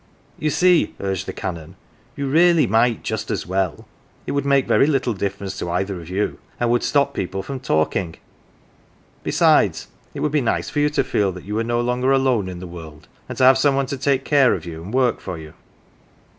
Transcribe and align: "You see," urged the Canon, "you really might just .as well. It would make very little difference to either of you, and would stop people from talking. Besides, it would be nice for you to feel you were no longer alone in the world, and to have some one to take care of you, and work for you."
"You 0.39 0.49
see," 0.49 0.95
urged 0.99 1.27
the 1.27 1.31
Canon, 1.31 1.75
"you 2.15 2.27
really 2.27 2.65
might 2.65 3.03
just 3.03 3.29
.as 3.29 3.45
well. 3.45 3.87
It 4.25 4.31
would 4.31 4.47
make 4.47 4.65
very 4.67 4.87
little 4.87 5.13
difference 5.13 5.59
to 5.59 5.69
either 5.69 6.01
of 6.01 6.09
you, 6.09 6.39
and 6.59 6.71
would 6.71 6.81
stop 6.81 7.13
people 7.13 7.43
from 7.43 7.59
talking. 7.59 8.15
Besides, 9.21 9.89
it 10.15 10.21
would 10.21 10.31
be 10.31 10.41
nice 10.41 10.71
for 10.71 10.79
you 10.79 10.89
to 10.89 11.03
feel 11.03 11.39
you 11.39 11.53
were 11.53 11.63
no 11.63 11.81
longer 11.81 12.11
alone 12.11 12.49
in 12.49 12.57
the 12.59 12.65
world, 12.65 13.07
and 13.29 13.37
to 13.37 13.43
have 13.43 13.59
some 13.59 13.75
one 13.75 13.85
to 13.85 13.97
take 13.99 14.25
care 14.25 14.55
of 14.55 14.65
you, 14.65 14.81
and 14.81 14.91
work 14.91 15.19
for 15.19 15.37
you." 15.37 15.53